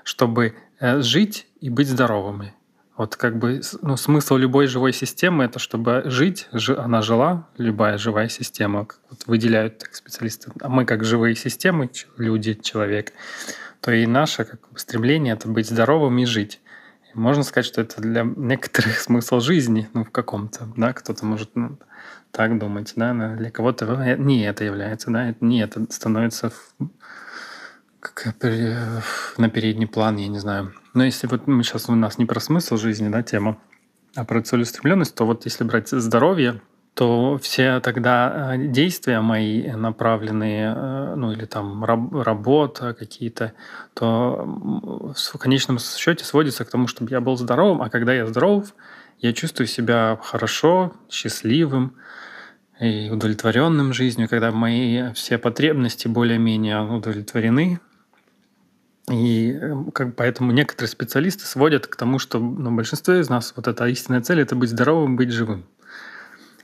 чтобы 0.04 0.56
жить 0.80 1.47
и 1.62 1.70
быть 1.70 1.88
здоровыми. 1.88 2.54
Вот 2.98 3.16
как 3.16 3.38
бы 3.38 3.62
ну, 3.84 3.96
смысл 3.96 4.38
любой 4.38 4.66
живой 4.66 4.92
системы 4.92 5.44
это 5.44 5.60
чтобы 5.60 6.04
жить, 6.06 6.48
она 6.78 7.04
жила, 7.04 7.48
любая 7.58 8.00
живая 8.00 8.28
система, 8.28 8.86
как 8.86 9.00
вот 9.10 9.28
выделяют 9.28 9.78
так 9.78 9.94
специалисты. 9.94 10.52
А 10.62 10.70
мы 10.70 10.84
как 10.84 11.04
живые 11.04 11.36
системы, 11.36 11.92
люди, 12.18 12.56
человек, 12.56 13.14
то 13.82 13.92
и 13.92 14.08
наше 14.08 14.46
как 14.46 14.62
бы, 14.72 14.80
стремление 14.80 15.36
это 15.36 15.48
быть 15.48 15.68
здоровым 15.68 16.18
и 16.18 16.26
жить. 16.26 16.60
И 17.14 17.20
можно 17.20 17.44
сказать, 17.44 17.68
что 17.68 17.82
это 17.82 18.02
для 18.02 18.24
некоторых 18.24 19.00
смысл 19.00 19.42
жизни, 19.42 19.88
ну, 19.94 20.04
в 20.04 20.10
каком-то, 20.10 20.68
да, 20.76 20.92
кто-то 20.94 21.24
может 21.24 21.52
ну, 21.56 21.78
так 22.32 22.58
думать, 22.58 22.94
да, 22.96 23.14
для 23.36 23.52
кого-то 23.52 24.16
не 24.18 24.44
это 24.44 24.64
является, 24.64 25.12
да, 25.12 25.36
не 25.40 25.62
это 25.62 25.86
становится 25.92 26.52
как 28.00 28.38
на 29.38 29.50
передний 29.50 29.88
план, 29.88 30.18
я 30.18 30.28
не 30.28 30.40
знаю. 30.40 30.74
Но 30.94 31.04
если 31.04 31.28
вот 31.28 31.48
мы 31.48 31.64
сейчас 31.64 31.90
у 31.90 31.96
нас 31.96 32.18
не 32.18 32.26
про 32.26 32.40
смысл 32.40 32.78
жизни, 32.78 33.10
да, 33.10 33.24
тема, 33.24 33.58
а 34.16 34.26
про 34.26 34.42
целеустремленность, 34.42 35.16
то 35.16 35.26
вот 35.26 35.46
если 35.46 35.64
брать 35.64 35.90
здоровье, 35.90 36.62
то 36.98 37.38
все 37.38 37.80
тогда 37.80 38.56
э, 38.56 38.68
действия 38.70 39.22
мои 39.22 39.72
направленные, 39.72 40.74
э, 40.76 41.14
ну 41.16 41.32
или 41.32 41.46
там 41.46 41.86
раб, 41.86 42.12
работа 42.12 42.96
какие-то, 42.96 43.54
то 43.94 44.44
в 45.16 45.38
конечном 45.38 45.78
счете 45.78 46.26
сводится 46.26 46.66
к 46.66 46.72
тому, 46.72 46.88
чтобы 46.88 47.12
я 47.12 47.22
был 47.22 47.38
здоровым, 47.38 47.84
а 47.84 47.90
когда 47.92 48.16
я 48.16 48.26
здоров, 48.26 48.74
я 49.20 49.32
чувствую 49.34 49.68
себя 49.68 50.18
хорошо, 50.24 50.94
счастливым 51.08 51.94
и 52.80 53.12
удовлетворенным 53.12 53.94
жизнью, 53.94 54.28
когда 54.28 54.52
мои 54.52 55.14
все 55.14 55.38
потребности 55.38 56.08
более-менее 56.08 56.82
удовлетворены, 56.82 57.80
и 59.10 59.54
эм, 59.54 59.92
как, 59.92 60.16
поэтому 60.16 60.52
некоторые 60.52 60.90
специалисты 60.90 61.46
сводят 61.46 61.88
к 61.88 61.96
тому, 61.96 62.20
что 62.20 62.40
ну, 62.40 62.76
большинство 62.76 63.14
из 63.14 63.30
нас 63.30 63.54
вот 63.56 63.68
эта 63.68 63.88
истинная 63.88 64.22
цель– 64.22 64.42
это 64.42 64.56
быть 64.56 64.70
здоровым, 64.70 65.16
быть 65.16 65.32
живым. 65.32 65.66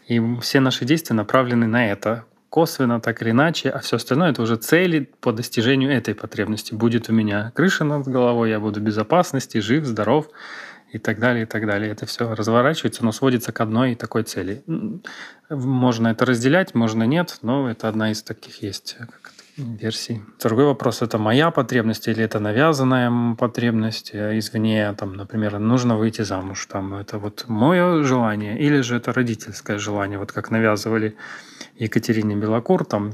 И 0.08 0.22
все 0.42 0.60
наши 0.60 0.84
действия 0.84 1.16
направлены 1.16 1.68
на 1.68 1.90
это, 1.90 2.26
косвенно, 2.50 3.00
так 3.00 3.22
или 3.22 3.32
иначе, 3.32 3.70
а 3.70 3.80
все 3.80 3.96
остальное 3.96 4.32
это 4.32 4.42
уже 4.42 4.58
цели 4.58 5.10
по 5.22 5.32
достижению 5.32 5.92
этой 5.92 6.14
потребности. 6.14 6.74
Будет 6.74 7.10
у 7.10 7.14
меня 7.14 7.52
крыша 7.56 7.86
над 7.86 8.08
головой, 8.08 8.50
я 8.50 8.60
буду 8.60 8.82
в 8.82 8.84
безопасности, 8.84 9.60
жив, 9.60 9.86
здоров 9.86 10.30
и 10.92 11.00
так 11.00 11.20
далее, 11.20 11.44
и 11.44 11.46
так 11.46 11.66
далее. 11.66 11.92
Это 11.92 12.06
все 12.06 12.36
разворачивается, 12.36 13.06
но 13.06 13.14
сводится 13.14 13.54
к 13.54 13.62
одной 13.62 13.96
такой 13.96 14.24
цели. 14.24 14.62
Можно 15.50 16.10
это 16.10 16.26
разделять, 16.26 16.76
можно 16.76 17.04
нет, 17.04 17.40
но 17.42 17.70
это 17.70 17.88
одна 17.88 18.12
из 18.12 18.22
таких 18.22 18.62
есть 18.62 18.98
как 19.00 19.32
версий. 19.58 20.22
Другой 20.42 20.66
вопрос, 20.66 21.02
это 21.02 21.18
моя 21.18 21.52
потребность 21.52 22.08
или 22.08 22.24
это 22.24 22.40
навязанная 22.40 23.36
потребность 23.36 24.12
э, 24.14 24.38
извне, 24.38 24.94
там, 24.94 25.14
например, 25.14 25.60
нужно 25.60 25.98
выйти 25.98 26.24
замуж, 26.24 26.66
там, 26.66 26.94
это 26.96 27.18
вот 27.20 27.46
мое 27.48 28.04
желание, 28.04 28.60
или 28.60 28.82
же 28.82 28.96
это 28.96 29.14
родительское 29.14 29.78
желание, 29.78 30.18
вот 30.18 30.32
как 30.32 30.52
навязывали 30.52 31.16
Екатерине 31.78 32.36
Белокур, 32.36 32.86
там, 32.86 33.14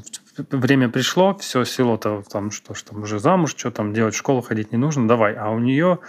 время 0.51 0.89
пришло, 0.89 1.35
все, 1.35 1.65
село-то 1.65 2.23
там, 2.31 2.51
что 2.51 2.73
ж 2.73 2.83
там 2.83 3.03
уже 3.03 3.19
замуж, 3.19 3.55
что 3.57 3.71
там 3.71 3.93
делать, 3.93 4.15
в 4.15 4.17
школу 4.17 4.41
ходить 4.41 4.71
не 4.71 4.77
нужно, 4.77 5.07
давай, 5.07 5.33
а 5.33 5.49
у 5.49 5.59
нее 5.59 5.99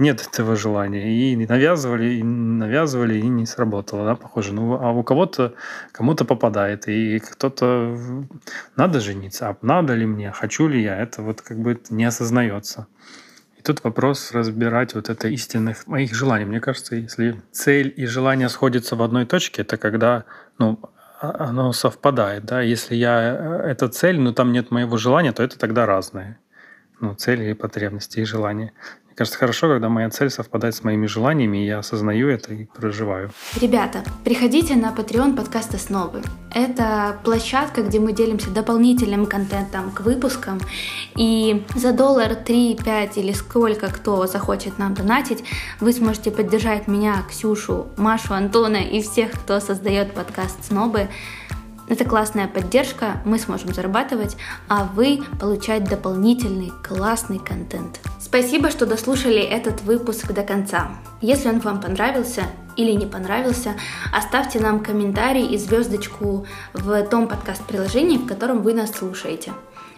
нет 0.00 0.26
этого 0.26 0.56
желания. 0.56 1.32
И 1.32 1.36
навязывали, 1.46 2.14
и 2.14 2.22
навязывали, 2.22 3.18
и 3.18 3.28
не 3.28 3.46
сработало, 3.46 4.04
да, 4.04 4.16
похоже. 4.16 4.52
Ну, 4.54 4.74
а 4.74 4.90
у 4.90 5.02
кого-то, 5.02 5.54
кому-то 5.92 6.24
попадает, 6.24 6.88
и 6.88 7.18
кто-то 7.18 7.96
надо 8.76 9.00
жениться, 9.00 9.50
а 9.50 9.56
надо 9.62 9.94
ли 9.94 10.06
мне, 10.06 10.32
хочу 10.32 10.68
ли 10.68 10.82
я, 10.82 10.96
это 10.96 11.22
вот 11.22 11.42
как 11.42 11.58
бы 11.58 11.78
не 11.90 12.04
осознается. 12.04 12.86
И 13.58 13.62
тут 13.62 13.84
вопрос 13.84 14.32
разбирать 14.32 14.94
вот 14.94 15.10
это 15.10 15.28
истинных 15.28 15.86
моих 15.86 16.14
желаний. 16.14 16.46
Мне 16.46 16.60
кажется, 16.60 16.96
если 16.96 17.42
цель 17.52 17.92
и 17.94 18.06
желание 18.06 18.48
сходятся 18.48 18.96
в 18.96 19.02
одной 19.02 19.26
точке, 19.26 19.62
это 19.62 19.76
когда, 19.76 20.24
ну, 20.58 20.80
а, 21.20 21.48
оно 21.48 21.72
совпадает, 21.72 22.46
да. 22.46 22.62
Если 22.62 22.94
я 22.94 23.36
э, 23.38 23.70
это 23.70 23.88
цель, 23.88 24.18
но 24.18 24.32
там 24.32 24.52
нет 24.52 24.70
моего 24.70 24.96
желания, 24.96 25.32
то 25.32 25.42
это 25.42 25.58
тогда 25.58 25.84
разные. 25.84 26.38
Ну, 27.00 27.14
цели 27.14 27.50
и 27.50 27.54
потребности 27.54 28.20
и 28.20 28.24
желания 28.24 28.72
кажется, 29.20 29.38
хорошо, 29.38 29.68
когда 29.68 29.90
моя 29.90 30.08
цель 30.08 30.30
совпадает 30.30 30.74
с 30.74 30.82
моими 30.82 31.04
желаниями, 31.04 31.58
и 31.58 31.66
я 31.66 31.80
осознаю 31.80 32.30
это 32.30 32.54
и 32.54 32.64
проживаю. 32.64 33.30
Ребята, 33.60 34.02
приходите 34.24 34.76
на 34.76 34.94
Patreon 34.94 35.36
подкаста 35.36 35.76
«Снобы». 35.76 36.22
Это 36.54 37.18
площадка, 37.22 37.82
где 37.82 38.00
мы 38.00 38.14
делимся 38.14 38.48
дополнительным 38.48 39.26
контентом 39.26 39.90
к 39.90 40.00
выпускам, 40.00 40.58
и 41.16 41.66
за 41.74 41.92
доллар, 41.92 42.34
3, 42.34 42.78
5 42.82 43.18
или 43.18 43.32
сколько 43.32 43.88
кто 43.88 44.26
захочет 44.26 44.78
нам 44.78 44.94
донатить, 44.94 45.44
вы 45.80 45.92
сможете 45.92 46.30
поддержать 46.30 46.88
меня, 46.88 47.22
Ксюшу, 47.28 47.88
Машу, 47.98 48.32
Антона 48.32 48.78
и 48.78 49.02
всех, 49.02 49.32
кто 49.32 49.60
создает 49.60 50.14
подкаст 50.14 50.64
«Снобы», 50.64 51.08
это 51.90 52.04
классная 52.04 52.46
поддержка, 52.46 53.20
мы 53.24 53.38
сможем 53.38 53.74
зарабатывать, 53.74 54.36
а 54.68 54.84
вы 54.84 55.22
получать 55.40 55.84
дополнительный 55.84 56.72
классный 56.86 57.38
контент. 57.38 58.00
Спасибо, 58.20 58.70
что 58.70 58.86
дослушали 58.86 59.40
этот 59.40 59.82
выпуск 59.82 60.32
до 60.32 60.42
конца. 60.42 60.92
Если 61.20 61.48
он 61.48 61.58
вам 61.58 61.80
понравился 61.80 62.44
или 62.76 62.92
не 62.92 63.06
понравился, 63.06 63.74
оставьте 64.16 64.60
нам 64.60 64.80
комментарий 64.80 65.46
и 65.46 65.58
звездочку 65.58 66.46
в 66.72 67.02
том 67.06 67.26
подкаст-приложении, 67.26 68.18
в 68.18 68.26
котором 68.26 68.62
вы 68.62 68.72
нас 68.72 68.92
слушаете. 68.92 69.52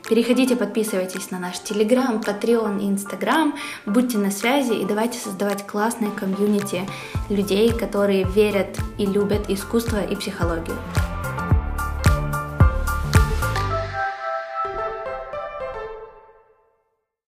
Переходите, 0.08 0.56
подписывайтесь 0.56 1.30
на 1.30 1.38
наш 1.38 1.60
Телеграм, 1.60 2.20
Patreon 2.20 2.80
и 2.80 2.88
Инстаграм. 2.88 3.54
Будьте 3.86 4.18
на 4.18 4.30
связи 4.30 4.72
и 4.72 4.84
давайте 4.84 5.18
создавать 5.18 5.66
классное 5.66 6.10
комьюнити 6.10 6.88
людей, 7.28 7.70
которые 7.70 8.24
верят 8.24 8.78
и 8.98 9.04
любят 9.04 9.48
искусство 9.48 10.02
и 10.02 10.16
психологию. 10.16 10.76